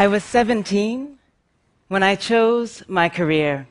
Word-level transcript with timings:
I 0.00 0.06
was 0.06 0.24
17 0.24 1.18
when 1.88 2.02
I 2.02 2.14
chose 2.14 2.82
my 2.88 3.10
career. 3.10 3.68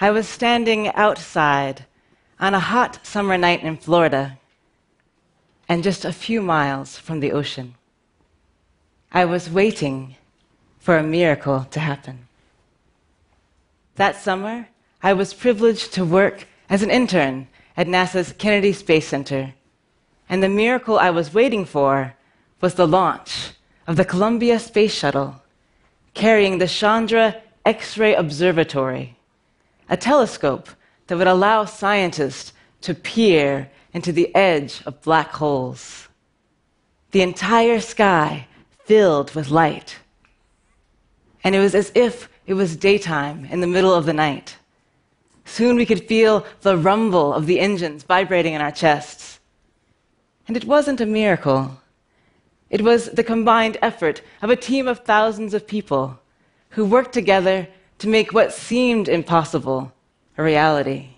I 0.00 0.12
was 0.12 0.28
standing 0.28 0.86
outside 0.94 1.84
on 2.38 2.54
a 2.54 2.60
hot 2.60 3.04
summer 3.04 3.36
night 3.36 3.64
in 3.64 3.76
Florida 3.76 4.38
and 5.68 5.82
just 5.82 6.04
a 6.04 6.12
few 6.12 6.40
miles 6.40 6.96
from 6.96 7.18
the 7.18 7.32
ocean. 7.32 7.74
I 9.10 9.24
was 9.24 9.50
waiting 9.50 10.14
for 10.78 10.96
a 10.96 11.02
miracle 11.02 11.66
to 11.72 11.80
happen. 11.80 12.28
That 13.96 14.14
summer, 14.14 14.68
I 15.02 15.12
was 15.12 15.34
privileged 15.34 15.92
to 15.94 16.04
work 16.04 16.46
as 16.70 16.84
an 16.84 16.90
intern 16.92 17.48
at 17.76 17.88
NASA's 17.88 18.32
Kennedy 18.32 18.72
Space 18.72 19.08
Center. 19.08 19.54
And 20.28 20.40
the 20.40 20.48
miracle 20.48 21.00
I 21.00 21.10
was 21.10 21.34
waiting 21.34 21.64
for 21.64 22.14
was 22.60 22.74
the 22.74 22.86
launch 22.86 23.45
of 23.86 23.96
the 23.96 24.04
Columbia 24.04 24.58
Space 24.58 24.92
Shuttle 24.92 25.40
carrying 26.14 26.58
the 26.58 26.66
Chandra 26.66 27.36
X 27.64 27.98
ray 27.98 28.14
Observatory, 28.14 29.16
a 29.88 29.96
telescope 29.96 30.68
that 31.06 31.18
would 31.18 31.26
allow 31.26 31.64
scientists 31.64 32.52
to 32.80 32.94
peer 32.94 33.70
into 33.92 34.12
the 34.12 34.34
edge 34.34 34.82
of 34.86 35.02
black 35.02 35.30
holes. 35.30 36.08
The 37.10 37.22
entire 37.22 37.80
sky 37.80 38.46
filled 38.84 39.34
with 39.34 39.50
light. 39.50 39.96
And 41.44 41.54
it 41.54 41.60
was 41.60 41.74
as 41.74 41.92
if 41.94 42.28
it 42.46 42.54
was 42.54 42.76
daytime 42.76 43.46
in 43.46 43.60
the 43.60 43.66
middle 43.66 43.94
of 43.94 44.06
the 44.06 44.12
night. 44.12 44.56
Soon 45.44 45.76
we 45.76 45.86
could 45.86 46.08
feel 46.08 46.44
the 46.62 46.76
rumble 46.76 47.32
of 47.32 47.46
the 47.46 47.60
engines 47.60 48.02
vibrating 48.02 48.54
in 48.54 48.60
our 48.60 48.72
chests. 48.72 49.38
And 50.48 50.56
it 50.56 50.64
wasn't 50.64 51.00
a 51.00 51.06
miracle. 51.06 51.78
It 52.70 52.82
was 52.82 53.10
the 53.10 53.24
combined 53.24 53.76
effort 53.80 54.22
of 54.42 54.50
a 54.50 54.56
team 54.56 54.88
of 54.88 55.00
thousands 55.00 55.54
of 55.54 55.66
people 55.66 56.18
who 56.70 56.84
worked 56.84 57.12
together 57.12 57.68
to 57.98 58.08
make 58.08 58.32
what 58.32 58.52
seemed 58.52 59.08
impossible 59.08 59.92
a 60.36 60.42
reality. 60.42 61.10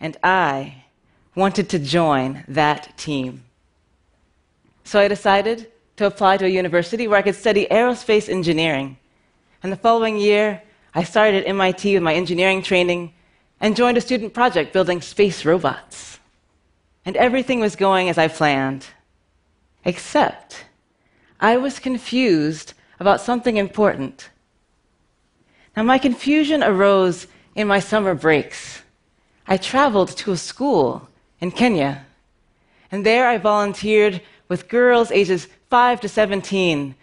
And 0.00 0.16
I 0.22 0.84
wanted 1.34 1.68
to 1.70 1.78
join 1.78 2.44
that 2.48 2.96
team. 2.96 3.44
So 4.84 5.00
I 5.00 5.08
decided 5.08 5.70
to 5.96 6.06
apply 6.06 6.36
to 6.38 6.44
a 6.44 6.48
university 6.48 7.08
where 7.08 7.18
I 7.18 7.22
could 7.22 7.34
study 7.34 7.66
aerospace 7.70 8.28
engineering. 8.28 8.98
And 9.62 9.72
the 9.72 9.76
following 9.76 10.18
year, 10.18 10.62
I 10.94 11.04
started 11.04 11.42
at 11.42 11.48
MIT 11.48 11.94
with 11.94 12.02
my 12.02 12.14
engineering 12.14 12.62
training 12.62 13.14
and 13.60 13.76
joined 13.76 13.96
a 13.96 14.02
student 14.02 14.34
project 14.34 14.72
building 14.72 15.00
space 15.00 15.44
robots. 15.44 16.18
And 17.04 17.16
everything 17.16 17.60
was 17.60 17.76
going 17.76 18.08
as 18.08 18.18
I 18.18 18.28
planned, 18.28 18.86
except 19.86 20.66
I 21.40 21.56
was 21.56 21.78
confused 21.78 22.74
about 22.98 23.20
something 23.20 23.56
important. 23.56 24.30
Now, 25.76 25.84
my 25.84 25.96
confusion 25.96 26.62
arose 26.62 27.28
in 27.54 27.68
my 27.68 27.78
summer 27.78 28.14
breaks. 28.14 28.82
I 29.46 29.56
traveled 29.56 30.08
to 30.16 30.32
a 30.32 30.36
school 30.36 31.08
in 31.40 31.52
Kenya, 31.52 32.04
and 32.90 33.06
there 33.06 33.28
I 33.28 33.38
volunteered 33.38 34.20
with 34.48 34.68
girls 34.68 35.12
ages 35.12 35.46
5 35.70 36.00
to 36.00 36.08
17, 36.08 36.94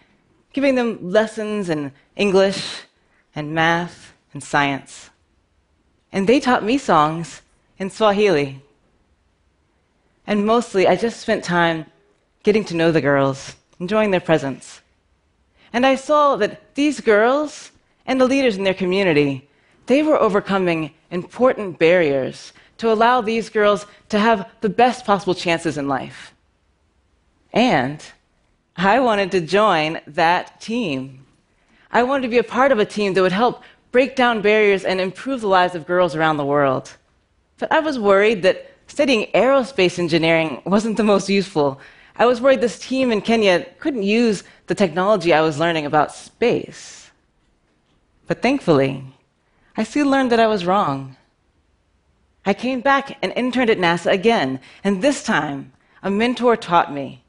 giving 0.51 0.75
them 0.75 0.99
lessons 1.01 1.69
in 1.69 1.91
English 2.17 2.81
and 3.33 3.53
math 3.53 4.13
and 4.33 4.43
science. 4.43 5.09
And 6.11 6.27
they 6.27 6.39
taught 6.39 6.65
me 6.65 6.77
songs 6.77 7.41
in 7.77 7.89
Swahili. 7.89 8.61
And 10.27 10.45
mostly, 10.45 10.87
I 10.87 10.95
just 10.95 11.21
spent 11.21 11.43
time 11.43 11.85
getting 12.43 12.65
to 12.65 12.75
know 12.75 12.91
the 12.91 13.01
girls, 13.01 13.55
enjoying 13.79 14.11
their 14.11 14.19
presence. 14.19 14.81
And 15.71 15.85
I 15.85 15.95
saw 15.95 16.35
that 16.35 16.75
these 16.75 17.01
girls 17.01 17.71
and 18.05 18.19
the 18.19 18.27
leaders 18.27 18.57
in 18.57 18.63
their 18.63 18.73
community, 18.73 19.47
they 19.87 20.03
were 20.03 20.19
overcoming 20.19 20.91
important 21.09 21.79
barriers 21.79 22.53
to 22.77 22.91
allow 22.91 23.21
these 23.21 23.49
girls 23.49 23.85
to 24.09 24.19
have 24.19 24.49
the 24.61 24.69
best 24.69 25.05
possible 25.05 25.33
chances 25.33 25.77
in 25.77 25.87
life. 25.87 26.33
And 27.53 28.03
I 28.75 28.99
wanted 28.99 29.31
to 29.31 29.41
join 29.41 30.01
that 30.07 30.59
team. 30.59 31.25
I 31.91 32.03
wanted 32.03 32.23
to 32.23 32.29
be 32.29 32.39
a 32.39 32.43
part 32.43 32.71
of 32.71 32.79
a 32.79 32.85
team 32.85 33.13
that 33.13 33.21
would 33.21 33.31
help 33.31 33.63
break 33.91 34.15
down 34.15 34.41
barriers 34.41 34.83
and 34.83 34.99
improve 34.99 35.41
the 35.41 35.47
lives 35.47 35.75
of 35.75 35.85
girls 35.85 36.15
around 36.15 36.37
the 36.37 36.45
world. 36.45 36.97
But 37.59 37.71
I 37.71 37.79
was 37.79 37.99
worried 37.99 38.41
that 38.41 38.71
studying 38.87 39.27
aerospace 39.33 39.99
engineering 39.99 40.61
wasn't 40.65 40.97
the 40.97 41.03
most 41.03 41.29
useful. 41.29 41.79
I 42.15 42.25
was 42.25 42.41
worried 42.41 42.61
this 42.61 42.79
team 42.79 43.11
in 43.11 43.21
Kenya 43.21 43.65
couldn't 43.79 44.03
use 44.03 44.43
the 44.67 44.75
technology 44.75 45.33
I 45.33 45.41
was 45.41 45.59
learning 45.59 45.85
about 45.85 46.13
space. 46.13 47.11
But 48.27 48.41
thankfully, 48.41 49.03
I 49.75 49.83
soon 49.83 50.11
learned 50.11 50.31
that 50.31 50.39
I 50.39 50.47
was 50.47 50.65
wrong. 50.65 51.17
I 52.45 52.53
came 52.53 52.81
back 52.81 53.17
and 53.23 53.33
interned 53.35 53.69
at 53.69 53.79
NASA 53.79 54.11
again, 54.11 54.59
and 54.83 55.01
this 55.01 55.23
time, 55.23 55.71
a 56.03 56.11
mentor 56.11 56.55
taught 56.55 56.93
me 56.93 57.23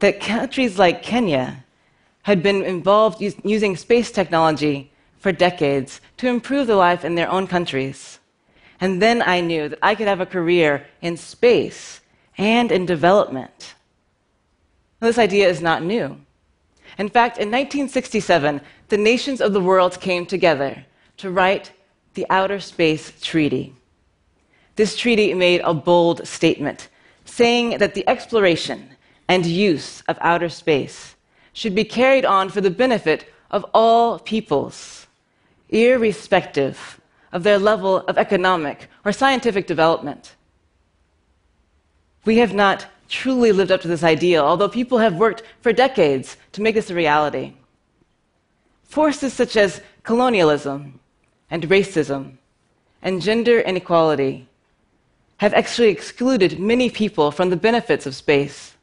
that 0.00 0.20
countries 0.20 0.78
like 0.78 1.02
Kenya 1.02 1.64
had 2.22 2.42
been 2.42 2.62
involved 2.62 3.22
using 3.44 3.76
space 3.76 4.10
technology 4.10 4.92
for 5.16 5.32
decades 5.32 6.00
to 6.18 6.28
improve 6.28 6.66
the 6.66 6.76
life 6.76 7.04
in 7.04 7.14
their 7.14 7.30
own 7.30 7.46
countries. 7.46 8.18
And 8.80 9.00
then 9.00 9.22
I 9.22 9.40
knew 9.40 9.68
that 9.70 9.78
I 9.82 9.94
could 9.94 10.06
have 10.06 10.20
a 10.20 10.26
career 10.26 10.86
in 11.00 11.16
space 11.16 12.00
and 12.36 12.70
in 12.70 12.86
development. 12.86 13.74
This 15.00 15.18
idea 15.18 15.48
is 15.48 15.60
not 15.60 15.82
new. 15.82 16.20
In 16.98 17.08
fact, 17.08 17.38
in 17.38 17.48
1967, 17.48 18.60
the 18.88 18.96
nations 18.96 19.40
of 19.40 19.52
the 19.52 19.60
world 19.60 20.00
came 20.00 20.26
together 20.26 20.84
to 21.18 21.30
write 21.30 21.72
the 22.14 22.26
Outer 22.30 22.58
Space 22.58 23.12
Treaty. 23.20 23.74
This 24.76 24.96
treaty 24.96 25.34
made 25.34 25.60
a 25.62 25.74
bold 25.74 26.26
statement 26.26 26.88
saying 27.24 27.78
that 27.78 27.94
the 27.94 28.08
exploration 28.08 28.90
and 29.28 29.44
use 29.44 30.02
of 30.08 30.18
outer 30.20 30.48
space 30.48 31.14
should 31.52 31.74
be 31.74 31.84
carried 31.84 32.24
on 32.24 32.48
for 32.48 32.60
the 32.60 32.70
benefit 32.70 33.32
of 33.50 33.64
all 33.74 34.18
peoples, 34.18 35.06
irrespective 35.68 37.00
of 37.32 37.42
their 37.42 37.58
level 37.58 37.98
of 37.98 38.16
economic 38.16 38.88
or 39.04 39.12
scientific 39.12 39.66
development. 39.66 40.34
We 42.24 42.38
have 42.38 42.54
not 42.54 42.86
truly 43.08 43.52
lived 43.52 43.70
up 43.70 43.80
to 43.82 43.88
this 43.88 44.04
ideal, 44.04 44.44
although 44.44 44.68
people 44.68 44.98
have 44.98 45.16
worked 45.16 45.42
for 45.60 45.72
decades 45.72 46.36
to 46.52 46.62
make 46.62 46.74
this 46.74 46.90
a 46.90 46.94
reality. 46.94 47.54
Forces 48.84 49.32
such 49.32 49.56
as 49.56 49.80
colonialism 50.02 51.00
and 51.50 51.62
racism 51.64 52.38
and 53.02 53.22
gender 53.22 53.60
inequality 53.60 54.48
have 55.38 55.54
actually 55.54 55.88
excluded 55.88 56.58
many 56.58 56.90
people 56.90 57.30
from 57.30 57.50
the 57.50 57.56
benefits 57.56 58.06
of 58.06 58.14
space 58.14 58.74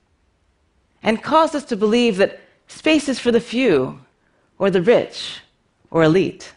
and 1.03 1.21
caused 1.21 1.55
us 1.55 1.65
to 1.65 1.75
believe 1.75 2.17
that 2.17 2.39
Space 2.67 3.07
is 3.09 3.19
for 3.19 3.31
the 3.31 3.39
few, 3.39 3.99
or 4.57 4.69
the 4.69 4.81
rich, 4.81 5.39
or 5.91 6.03
elite. 6.03 6.53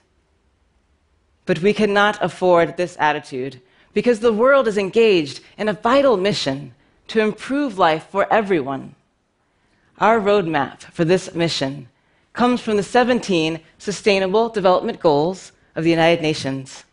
But 1.47 1.61
we 1.61 1.73
cannot 1.73 2.19
afford 2.23 2.77
this 2.77 2.97
attitude 2.99 3.61
because 3.93 4.21
the 4.21 4.33
world 4.33 4.69
is 4.69 4.79
engaged 4.79 5.41
in 5.57 5.69
a 5.69 5.73
vital 5.73 6.17
mission 6.17 6.75
to 7.09 7.21
improve 7.21 7.79
life 7.79 8.07
for 8.11 8.33
everyone. 8.33 8.95
Our 9.99 10.21
roadmap 10.21 10.83
for 10.83 11.05
this 11.05 11.35
mission 11.35 11.89
comes 12.33 12.61
from 12.61 12.77
the 12.77 12.83
17 12.83 13.61
Sustainable 13.79 14.49
Development 14.49 15.01
Goals 15.01 15.53
of 15.75 15.85
the 15.85 15.91
United 15.91 16.23
Nations. 16.23 16.85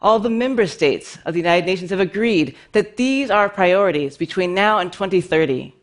All 0.00 0.18
the 0.18 0.30
member 0.30 0.66
states 0.66 1.18
of 1.24 1.34
the 1.34 1.40
United 1.40 1.66
Nations 1.66 1.90
have 1.90 2.00
agreed 2.00 2.54
that 2.72 2.96
these 2.96 3.30
are 3.30 3.48
priorities 3.48 4.16
between 4.16 4.54
now 4.54 4.78
and 4.78 4.92
2030. 4.92 5.74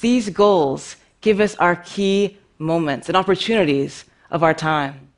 These 0.00 0.30
goals 0.30 0.96
give 1.20 1.38
us 1.38 1.54
our 1.56 1.76
key 1.76 2.38
moments 2.58 3.08
and 3.08 3.16
opportunities 3.16 4.06
of 4.30 4.42
our 4.42 4.54
time. 4.54 5.08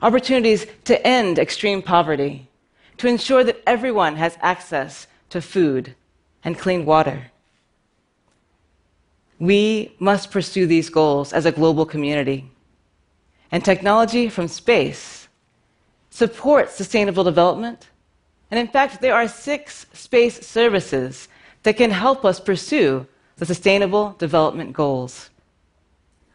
Opportunities 0.00 0.66
to 0.84 1.06
end 1.06 1.38
extreme 1.38 1.82
poverty, 1.82 2.48
to 2.96 3.08
ensure 3.08 3.44
that 3.44 3.62
everyone 3.66 4.16
has 4.16 4.38
access 4.40 5.06
to 5.30 5.40
food 5.40 5.94
and 6.44 6.58
clean 6.58 6.84
water. 6.84 7.30
We 9.38 9.94
must 9.98 10.30
pursue 10.30 10.66
these 10.66 10.90
goals 10.90 11.32
as 11.32 11.46
a 11.46 11.52
global 11.52 11.86
community. 11.86 12.50
And 13.50 13.64
technology 13.64 14.28
from 14.28 14.48
space 14.48 15.28
supports 16.10 16.74
sustainable 16.74 17.24
development. 17.24 17.88
And 18.50 18.60
in 18.60 18.68
fact, 18.68 19.00
there 19.00 19.14
are 19.14 19.28
six 19.28 19.86
space 19.92 20.46
services 20.46 21.28
that 21.62 21.76
can 21.76 21.90
help 21.90 22.24
us 22.24 22.38
pursue 22.38 23.06
the 23.36 23.46
Sustainable 23.46 24.14
Development 24.18 24.72
Goals. 24.72 25.30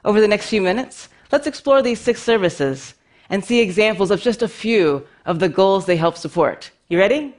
Over 0.04 0.20
the 0.20 0.28
next 0.28 0.50
few 0.50 0.62
minutes, 0.62 1.10
let's 1.32 1.48
explore 1.48 1.82
these 1.82 2.00
six 2.00 2.22
services 2.22 2.96
and 3.30 3.44
see 3.44 3.60
examples 3.60 4.12
of 4.12 4.22
just 4.22 4.42
a 4.42 4.48
few 4.48 5.06
of 5.26 5.40
the 5.40 5.50
goals 5.50 5.86
they 5.86 5.98
help 5.98 6.18
support. 6.18 6.72
You 6.90 6.98
ready? 6.98 7.36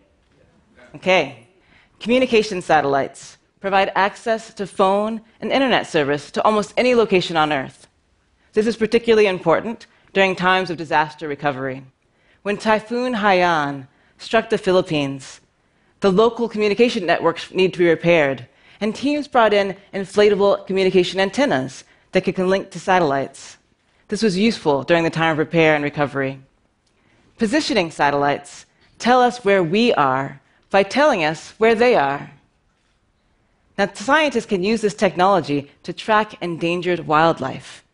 Okay. 0.95 1.48
Communication 2.01 2.63
satellites 2.63 3.39
provide 3.61 3.91
access 3.95 4.55
to 4.55 4.67
phone 4.67 5.21
and 5.41 5.51
internet 5.51 5.87
service 5.87 6.31
to 6.31 6.43
almost 6.43 6.73
any 6.77 6.95
location 6.95 7.37
on 7.37 7.53
Earth. 7.53 7.89
This 8.53 8.67
is 8.67 8.77
particularly 8.77 9.27
important 9.27 9.87
during 10.13 10.37
times 10.37 10.71
of 10.71 10.77
disaster 10.77 11.27
recovery. 11.27 11.85
When 12.43 12.57
Typhoon 12.57 13.15
Haiyan 13.15 13.89
struck 14.17 14.49
the 14.49 14.59
Philippines, 14.59 15.41
the 16.01 16.13
local 16.13 16.49
communication 16.49 17.05
networks 17.05 17.53
need 17.53 17.73
to 17.73 17.81
be 17.81 17.89
repaired, 17.89 18.47
and 18.81 18.95
teams 18.95 19.27
brought 19.27 19.53
in 19.53 19.77
inflatable 19.93 20.67
communication 20.69 21.19
antennas 21.19 21.83
that 22.13 22.23
could 22.23 22.39
link 22.39 22.71
to 22.71 22.79
satellites. 22.79 23.59
This 24.07 24.23
was 24.23 24.39
useful 24.39 24.85
during 24.85 25.03
the 25.03 25.11
time 25.11 25.33
of 25.33 25.39
repair 25.39 25.75
and 25.75 25.83
recovery. 25.83 26.41
Positioning 27.39 27.91
satellites 27.91 28.67
tell 28.99 29.21
us 29.21 29.45
where 29.45 29.63
we 29.63 29.93
are 29.95 30.41
by 30.71 30.83
telling 30.83 31.25
us 31.25 31.55
where 31.59 31.75
they 31.75 31.95
are. 31.95 32.31
Now, 33.77 33.91
scientists 33.95 34.47
can 34.47 34.65
use 34.65 34.81
this 34.81 34.95
technology 34.95 35.71
to 35.85 35.93
track 35.93 36.43
endangered 36.43 37.07
wildlife. 37.07 37.85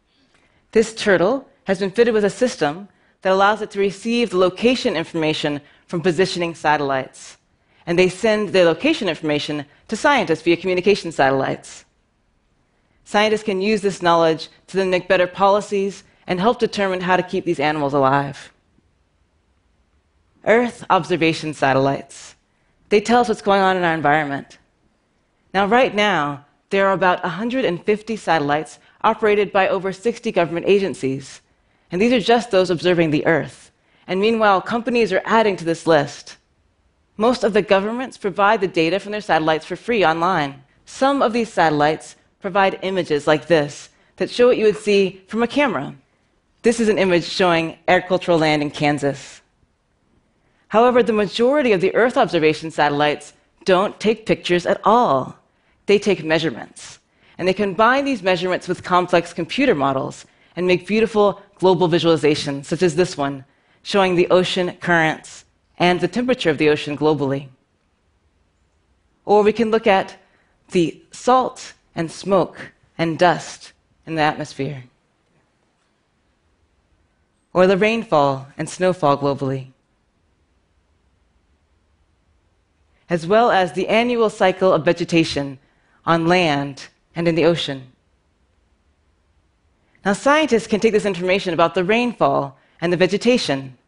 This 0.72 0.94
turtle 0.94 1.48
has 1.64 1.78
been 1.78 1.90
fitted 1.90 2.14
with 2.14 2.24
a 2.24 2.30
system 2.30 2.88
that 3.22 3.32
allows 3.32 3.62
it 3.62 3.70
to 3.72 3.78
receive 3.78 4.30
the 4.30 4.38
location 4.38 4.96
information 4.96 5.60
from 5.86 6.00
positioning 6.00 6.54
satellites. 6.54 7.36
And 7.86 7.98
they 7.98 8.08
send 8.08 8.50
their 8.50 8.64
location 8.64 9.08
information 9.08 9.66
to 9.88 9.96
scientists 9.96 10.42
via 10.42 10.56
communication 10.56 11.12
satellites. 11.12 11.84
Scientists 13.04 13.42
can 13.42 13.60
use 13.60 13.82
this 13.82 14.00
knowledge 14.00 14.48
to 14.66 14.78
then 14.78 14.88
make 14.88 15.06
better 15.06 15.26
policies 15.26 16.02
and 16.26 16.40
help 16.40 16.58
determine 16.58 17.02
how 17.02 17.16
to 17.16 17.22
keep 17.22 17.44
these 17.44 17.60
animals 17.60 17.92
alive. 17.92 18.52
Earth 20.46 20.84
observation 20.88 21.52
satellites. 21.52 22.34
They 22.94 23.00
tell 23.00 23.22
us 23.22 23.28
what's 23.28 23.42
going 23.42 23.60
on 23.60 23.76
in 23.76 23.82
our 23.82 23.92
environment. 23.92 24.58
Now, 25.52 25.66
right 25.66 25.92
now, 25.92 26.46
there 26.70 26.86
are 26.86 26.92
about 26.92 27.24
150 27.24 28.16
satellites 28.16 28.78
operated 29.02 29.50
by 29.50 29.66
over 29.66 29.92
60 29.92 30.30
government 30.30 30.66
agencies. 30.68 31.40
And 31.90 32.00
these 32.00 32.12
are 32.12 32.20
just 32.20 32.52
those 32.52 32.70
observing 32.70 33.10
the 33.10 33.26
Earth. 33.26 33.72
And 34.06 34.20
meanwhile, 34.20 34.60
companies 34.60 35.12
are 35.12 35.22
adding 35.24 35.56
to 35.56 35.64
this 35.64 35.88
list. 35.88 36.36
Most 37.16 37.42
of 37.42 37.52
the 37.52 37.62
governments 37.62 38.16
provide 38.16 38.60
the 38.60 38.68
data 38.68 39.00
from 39.00 39.10
their 39.10 39.20
satellites 39.20 39.66
for 39.66 39.74
free 39.74 40.04
online. 40.04 40.62
Some 40.84 41.20
of 41.20 41.32
these 41.32 41.52
satellites 41.52 42.14
provide 42.40 42.78
images 42.82 43.26
like 43.26 43.48
this 43.48 43.88
that 44.18 44.30
show 44.30 44.46
what 44.46 44.56
you 44.56 44.66
would 44.66 44.76
see 44.76 45.20
from 45.26 45.42
a 45.42 45.48
camera. 45.48 45.96
This 46.62 46.78
is 46.78 46.88
an 46.88 46.98
image 46.98 47.24
showing 47.24 47.76
agricultural 47.88 48.38
land 48.38 48.62
in 48.62 48.70
Kansas. 48.70 49.40
However, 50.74 51.04
the 51.04 51.12
majority 51.12 51.70
of 51.70 51.80
the 51.80 51.94
Earth 51.94 52.16
observation 52.16 52.68
satellites 52.68 53.32
don't 53.64 54.00
take 54.00 54.26
pictures 54.26 54.66
at 54.66 54.80
all. 54.82 55.38
They 55.86 56.00
take 56.00 56.24
measurements. 56.24 56.98
And 57.38 57.46
they 57.46 57.54
combine 57.54 58.04
these 58.04 58.24
measurements 58.24 58.66
with 58.66 58.82
complex 58.82 59.32
computer 59.32 59.76
models 59.76 60.26
and 60.56 60.66
make 60.66 60.88
beautiful 60.88 61.40
global 61.60 61.88
visualizations, 61.88 62.64
such 62.64 62.82
as 62.82 62.96
this 62.96 63.16
one, 63.16 63.44
showing 63.84 64.16
the 64.16 64.26
ocean 64.30 64.76
currents 64.80 65.44
and 65.78 66.00
the 66.00 66.08
temperature 66.08 66.50
of 66.50 66.58
the 66.58 66.70
ocean 66.70 66.98
globally. 66.98 67.46
Or 69.24 69.44
we 69.44 69.52
can 69.52 69.70
look 69.70 69.86
at 69.86 70.16
the 70.72 71.00
salt 71.12 71.74
and 71.94 72.10
smoke 72.10 72.72
and 72.98 73.16
dust 73.16 73.72
in 74.06 74.16
the 74.16 74.22
atmosphere. 74.22 74.82
Or 77.52 77.68
the 77.68 77.78
rainfall 77.78 78.48
and 78.58 78.68
snowfall 78.68 79.16
globally. 79.18 79.73
As 83.14 83.28
well 83.28 83.52
as 83.52 83.70
the 83.70 83.86
annual 83.86 84.28
cycle 84.28 84.72
of 84.72 84.84
vegetation 84.84 85.60
on 86.04 86.26
land 86.26 86.88
and 87.14 87.28
in 87.28 87.36
the 87.36 87.44
ocean. 87.44 87.92
Now, 90.04 90.14
scientists 90.14 90.66
can 90.66 90.80
take 90.80 90.92
this 90.92 91.06
information 91.06 91.54
about 91.54 91.76
the 91.76 91.84
rainfall 91.84 92.58
and 92.80 92.92
the 92.92 92.96
vegetation 92.96 93.78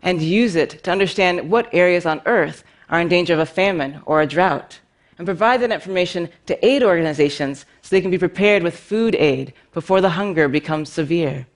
and 0.00 0.22
use 0.22 0.56
it 0.56 0.82
to 0.84 0.90
understand 0.90 1.50
what 1.50 1.68
areas 1.74 2.06
on 2.06 2.22
Earth 2.24 2.64
are 2.88 2.98
in 2.98 3.08
danger 3.08 3.34
of 3.34 3.40
a 3.40 3.54
famine 3.60 4.00
or 4.06 4.22
a 4.22 4.26
drought, 4.26 4.80
and 5.18 5.26
provide 5.26 5.60
that 5.60 5.70
information 5.70 6.30
to 6.46 6.66
aid 6.66 6.82
organizations 6.82 7.66
so 7.82 7.88
they 7.90 8.00
can 8.00 8.10
be 8.10 8.26
prepared 8.26 8.62
with 8.62 8.74
food 8.74 9.14
aid 9.16 9.52
before 9.74 10.00
the 10.00 10.16
hunger 10.20 10.48
becomes 10.48 10.90
severe. 10.90 11.46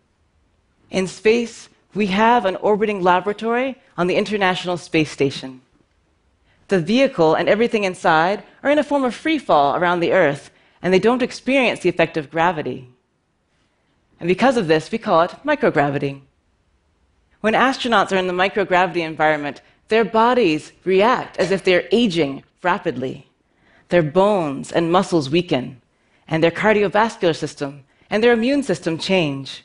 In 0.90 1.06
space, 1.06 1.70
we 1.94 2.08
have 2.08 2.44
an 2.44 2.56
orbiting 2.56 3.00
laboratory 3.00 3.80
on 3.96 4.06
the 4.06 4.16
International 4.16 4.76
Space 4.76 5.10
Station. 5.10 5.62
The 6.68 6.80
vehicle 6.80 7.34
and 7.34 7.48
everything 7.48 7.84
inside 7.84 8.42
are 8.62 8.70
in 8.70 8.78
a 8.78 8.84
form 8.84 9.04
of 9.04 9.14
free 9.14 9.38
fall 9.38 9.76
around 9.76 10.00
the 10.00 10.12
Earth, 10.12 10.50
and 10.82 10.92
they 10.92 10.98
don't 10.98 11.22
experience 11.22 11.80
the 11.80 11.88
effect 11.88 12.16
of 12.16 12.30
gravity. 12.30 12.88
And 14.18 14.28
because 14.28 14.56
of 14.56 14.66
this, 14.66 14.90
we 14.90 14.98
call 14.98 15.22
it 15.22 15.30
microgravity. 15.44 16.22
When 17.40 17.54
astronauts 17.54 18.12
are 18.12 18.16
in 18.16 18.26
the 18.26 18.32
microgravity 18.32 19.06
environment, 19.06 19.60
their 19.88 20.04
bodies 20.04 20.72
react 20.84 21.36
as 21.38 21.50
if 21.50 21.62
they're 21.62 21.88
aging 21.92 22.42
rapidly. 22.62 23.28
Their 23.88 24.02
bones 24.02 24.72
and 24.72 24.90
muscles 24.90 25.30
weaken, 25.30 25.80
and 26.26 26.42
their 26.42 26.50
cardiovascular 26.50 27.36
system 27.36 27.84
and 28.10 28.22
their 28.22 28.32
immune 28.32 28.62
system 28.62 28.98
change. 28.98 29.64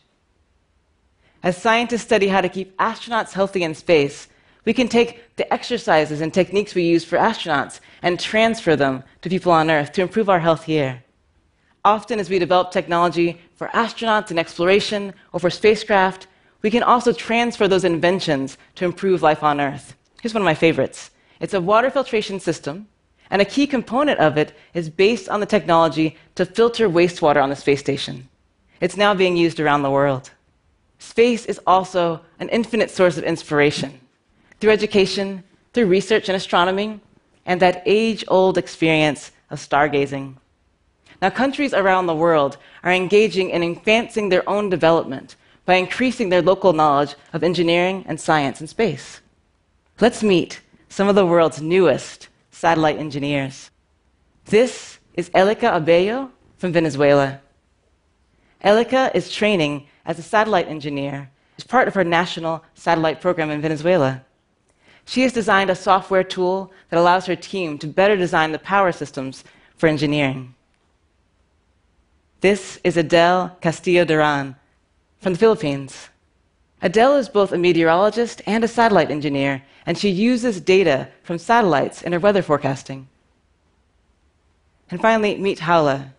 As 1.44 1.57
scientists 1.57 2.03
study 2.03 2.27
how 2.27 2.42
to 2.42 2.50
keep 2.50 2.77
astronauts 2.77 3.33
healthy 3.33 3.63
in 3.63 3.74
space, 3.74 4.27
we 4.65 4.73
can 4.73 4.87
take 4.87 5.35
the 5.37 5.51
exercises 5.51 6.21
and 6.21 6.33
techniques 6.33 6.75
we 6.75 6.83
use 6.83 7.03
for 7.03 7.17
astronauts 7.17 7.79
and 8.01 8.19
transfer 8.19 8.75
them 8.75 9.03
to 9.21 9.29
people 9.29 9.51
on 9.51 9.71
Earth 9.71 9.91
to 9.93 10.01
improve 10.01 10.29
our 10.29 10.39
health 10.39 10.65
here. 10.65 11.03
Often, 11.83 12.19
as 12.19 12.29
we 12.29 12.37
develop 12.37 12.71
technology 12.71 13.41
for 13.55 13.67
astronauts 13.69 14.29
in 14.29 14.37
exploration 14.37 15.13
or 15.33 15.39
for 15.39 15.49
spacecraft, 15.49 16.27
we 16.61 16.69
can 16.69 16.83
also 16.83 17.11
transfer 17.11 17.67
those 17.67 17.83
inventions 17.83 18.57
to 18.75 18.85
improve 18.85 19.23
life 19.23 19.41
on 19.41 19.59
Earth. 19.59 19.95
Here's 20.21 20.33
one 20.33 20.43
of 20.43 20.45
my 20.45 20.53
favorites 20.53 21.09
it's 21.39 21.55
a 21.55 21.61
water 21.61 21.89
filtration 21.89 22.39
system, 22.39 22.87
and 23.31 23.41
a 23.41 23.45
key 23.45 23.65
component 23.65 24.19
of 24.19 24.37
it 24.37 24.53
is 24.75 24.89
based 24.89 25.27
on 25.27 25.39
the 25.39 25.45
technology 25.47 26.17
to 26.35 26.45
filter 26.45 26.87
wastewater 26.87 27.41
on 27.41 27.49
the 27.49 27.55
space 27.55 27.79
station. 27.79 28.29
It's 28.79 28.97
now 28.97 29.15
being 29.15 29.37
used 29.37 29.59
around 29.59 29.81
the 29.81 29.89
world. 29.89 30.29
Space 30.99 31.45
is 31.47 31.59
also 31.65 32.21
an 32.39 32.49
infinite 32.49 32.91
source 32.91 33.17
of 33.17 33.23
inspiration 33.23 34.00
through 34.62 34.72
education, 34.72 35.44
through 35.74 35.88
research 35.88 36.30
in 36.30 36.36
astronomy, 36.36 37.00
and 37.46 37.60
that 37.60 37.82
age 37.86 38.24
old 38.27 38.58
experience 38.58 39.32
of 39.50 39.60
stargazing. 39.60 40.36
Now, 41.22 41.32
countries 41.32 41.74
around 41.74 42.06
the 42.06 42.15
world 42.15 42.58
are 42.84 42.94
engaging 42.94 43.50
in 43.50 43.63
advancing 43.63 44.30
their 44.30 44.48
own 44.48 44.70
development 44.70 45.36
by 45.65 45.75
increasing 45.75 46.30
their 46.30 46.41
local 46.41 46.74
knowledge 46.74 47.15
of 47.34 47.44
engineering 47.44 48.06
and 48.08 48.20
science 48.20 48.60
and 48.60 48.70
space. 48.70 49.22
Let's 50.00 50.24
meet 50.24 50.62
some 50.89 51.08
of 51.08 51.15
the 51.15 51.25
world's 51.25 51.62
newest 51.62 52.27
satellite 52.51 52.98
engineers. 52.98 53.72
This 54.46 55.00
is 55.15 55.30
Elika 55.32 55.72
Abello 55.72 56.30
from 56.58 56.72
Venezuela. 56.72 57.39
Elika 58.63 59.13
is 59.15 59.32
training 59.32 59.88
as 60.06 60.20
a 60.20 60.24
satellite 60.24 60.68
engineer 60.68 61.30
as 61.58 61.63
part 61.63 61.88
of 61.88 61.94
her 61.94 62.03
national 62.03 62.63
satellite 62.75 63.22
program 63.22 63.50
in 63.50 63.62
Venezuela. 63.62 64.24
She 65.12 65.24
has 65.24 65.34
designed 65.34 65.70
a 65.70 65.75
software 65.75 66.24
tool 66.24 66.72
that 66.89 66.98
allows 66.98 67.25
her 67.25 67.36
team 67.36 67.77
to 67.80 67.86
better 67.86 68.15
design 68.15 68.53
the 68.53 68.60
power 68.60 68.94
systems 68.94 69.44
for 69.75 69.88
engineering. 69.88 70.56
This 72.39 72.80
is 72.86 72.96
Adele 72.96 73.58
Castillo 73.60 74.06
Duran 74.06 74.56
from 75.20 75.34
the 75.34 75.39
Philippines. 75.39 76.08
Adele 76.82 77.18
is 77.18 77.27
both 77.27 77.51
a 77.51 77.58
meteorologist 77.58 78.41
and 78.46 78.63
a 78.63 78.70
satellite 78.70 79.12
engineer, 79.12 79.63
and 79.86 79.98
she 79.98 80.08
uses 80.08 80.62
data 80.62 81.10
from 81.24 81.38
satellites 81.38 82.01
in 82.01 82.13
her 82.13 82.20
weather 82.20 82.41
forecasting. 82.41 83.10
And 84.89 85.01
finally, 85.01 85.36
meet 85.36 85.60
Haula. 85.60 86.13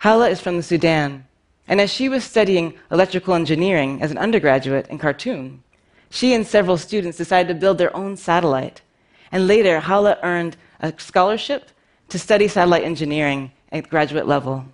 Haula 0.00 0.30
is 0.30 0.40
from 0.40 0.56
the 0.56 0.62
Sudan, 0.62 1.26
and 1.66 1.78
as 1.78 1.92
she 1.92 2.08
was 2.08 2.24
studying 2.24 2.72
electrical 2.90 3.34
engineering 3.34 4.00
as 4.00 4.10
an 4.10 4.16
undergraduate 4.16 4.88
in 4.88 4.96
Khartoum, 4.96 5.62
she 6.10 6.34
and 6.34 6.46
several 6.46 6.76
students 6.76 7.18
decided 7.18 7.48
to 7.48 7.60
build 7.60 7.78
their 7.78 7.94
own 7.94 8.16
satellite. 8.16 8.82
And 9.30 9.46
later, 9.46 9.80
Haula 9.80 10.18
earned 10.22 10.56
a 10.80 10.92
scholarship 10.98 11.70
to 12.08 12.18
study 12.18 12.48
satellite 12.48 12.84
engineering 12.84 13.52
at 13.70 13.90
graduate 13.90 14.26
level. 14.26 14.64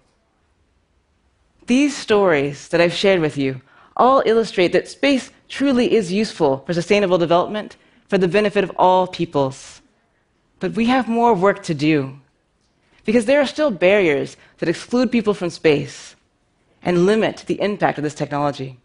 These 1.67 1.97
stories 1.97 2.69
that 2.69 2.81
I've 2.81 2.93
shared 2.93 3.21
with 3.21 3.37
you 3.37 3.61
all 3.97 4.23
illustrate 4.27 4.73
that 4.73 4.89
space 4.89 5.31
truly 5.49 5.95
is 5.95 6.13
useful 6.13 6.63
for 6.67 6.75
sustainable 6.75 7.19
development 7.19 7.77
for 8.09 8.19
the 8.19 8.29
benefit 8.29 8.65
of 8.65 8.73
all 8.77 9.07
peoples. 9.07 9.81
But 10.61 10.73
we 10.73 10.87
have 10.87 11.09
more 11.09 11.35
work 11.35 11.63
to 11.65 11.75
do 11.75 12.21
because 13.05 13.27
there 13.27 13.41
are 13.41 13.47
still 13.47 13.71
barriers 13.71 14.37
that 14.59 14.69
exclude 14.69 15.11
people 15.11 15.35
from 15.35 15.51
space 15.51 16.17
and 16.83 17.07
limit 17.07 17.45
the 17.47 17.61
impact 17.61 17.99
of 17.99 18.05
this 18.05 18.15
technology. 18.15 18.79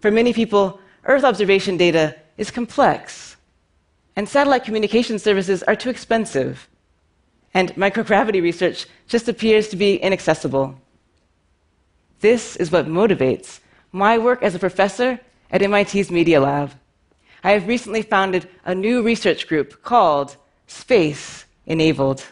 For 0.00 0.10
many 0.10 0.32
people, 0.32 0.80
Earth 1.06 1.24
observation 1.24 1.76
data 1.76 2.16
is 2.38 2.50
complex, 2.50 3.36
and 4.16 4.28
satellite 4.28 4.64
communication 4.64 5.18
services 5.18 5.62
are 5.64 5.76
too 5.76 5.90
expensive, 5.90 6.68
and 7.52 7.74
microgravity 7.74 8.42
research 8.42 8.86
just 9.06 9.28
appears 9.28 9.68
to 9.68 9.76
be 9.76 9.96
inaccessible. 9.96 10.80
This 12.20 12.56
is 12.56 12.72
what 12.72 12.86
motivates 12.86 13.60
my 13.92 14.16
work 14.16 14.42
as 14.42 14.54
a 14.54 14.58
professor 14.58 15.20
at 15.50 15.60
MIT's 15.60 16.10
Media 16.10 16.40
Lab. 16.40 16.72
I 17.44 17.52
have 17.52 17.68
recently 17.68 18.00
founded 18.00 18.48
a 18.64 18.74
new 18.74 19.02
research 19.02 19.46
group 19.46 19.82
called 19.82 20.36
Space 20.66 21.44
Enabled. 21.66 22.24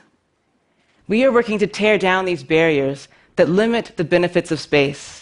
We 1.08 1.24
are 1.24 1.32
working 1.32 1.58
to 1.58 1.66
tear 1.66 1.98
down 1.98 2.24
these 2.24 2.42
barriers 2.42 3.08
that 3.36 3.50
limit 3.50 3.92
the 3.96 4.04
benefits 4.04 4.50
of 4.50 4.60
space. 4.60 5.21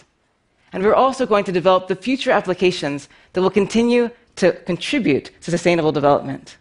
And 0.72 0.82
we're 0.82 0.94
also 0.94 1.26
going 1.26 1.44
to 1.44 1.52
develop 1.52 1.88
the 1.88 1.96
future 1.96 2.30
applications 2.30 3.08
that 3.32 3.42
will 3.42 3.50
continue 3.50 4.10
to 4.36 4.52
contribute 4.52 5.30
to 5.42 5.50
sustainable 5.50 5.92
development. 5.92 6.56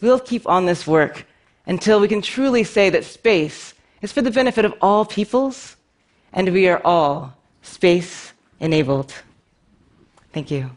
We'll 0.00 0.20
keep 0.20 0.46
on 0.46 0.66
this 0.66 0.86
work 0.86 1.26
until 1.66 2.00
we 2.00 2.08
can 2.08 2.22
truly 2.22 2.64
say 2.64 2.90
that 2.90 3.04
space 3.04 3.74
is 4.02 4.12
for 4.12 4.22
the 4.22 4.30
benefit 4.30 4.64
of 4.64 4.74
all 4.80 5.04
peoples, 5.04 5.76
and 6.32 6.52
we 6.52 6.68
are 6.68 6.80
all 6.84 7.34
space 7.62 8.32
enabled. 8.60 9.12
Thank 10.32 10.50
you. 10.50 10.70